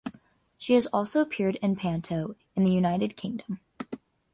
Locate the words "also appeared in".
0.87-1.75